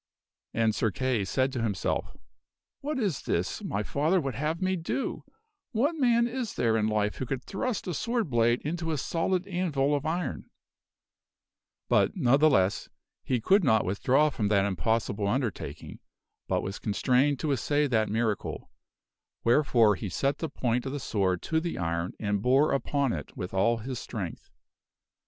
And 0.51 0.73
Sir 0.73 0.89
Kay 0.89 1.23
said 1.23 1.51
to 1.53 1.61
himself," 1.61 2.17
What 2.81 2.97
is 2.97 3.21
this 3.21 3.63
my 3.63 3.83
father 3.83 4.19
would 4.19 4.33
have 4.33 4.59
me 4.59 4.75
do! 4.75 5.23
What 5.73 5.93
man 5.95 6.25
is 6.25 6.55
there 6.55 6.75
in 6.75 6.87
life 6.87 7.17
who 7.17 7.27
could 7.27 7.43
thrust 7.43 7.85
a 7.85 7.93
sword 7.93 8.27
blade 8.31 8.61
into 8.63 8.89
a 8.91 8.97
solid 8.97 9.45
anvil 9.45 9.93
of 9.93 10.07
iron?" 10.07 10.49
But, 11.87 12.15
ne'theless, 12.15 12.89
he 13.21 13.39
could 13.39 13.63
not 13.63 13.85
withdraw 13.85 14.31
from 14.31 14.47
that 14.47 14.65
impossible 14.65 15.27
undertaking:, 15.27 15.99
but 16.47 16.63
was 16.63 16.79
con 16.79 16.93
Str 16.93 17.11
Kay 17.11 17.17
assays' 17.33 17.37
to 17.37 17.47
put 17.47 17.51
back 17.51 17.51
the 17.51 17.59
strained 17.59 17.59
to 17.61 17.73
assay 17.75 17.87
that 17.89 18.09
miracle, 18.09 18.71
wherefore 19.43 19.93
he 19.93 20.09
set 20.09 20.39
the 20.39 20.49
point 20.49 20.87
of 20.87 20.99
sword 20.99 21.41
but 21.41 21.45
fail 21.47 21.61
t 21.61 21.69
k 21.69 21.75
e 21.75 21.75
swor( 21.75 21.75
j 21.75 21.75
to 21.75 21.79
^ 21.79 21.79
j 21.83 21.87
ron 21.87 22.13
an( 22.19 22.37
j 22.37 22.41
bore 22.41 22.71
upon 22.73 23.13
it 23.13 23.37
with 23.37 23.51
^ 23.51 23.85
fa 23.85 23.91
s 23.91 23.99
strength. 23.99 24.49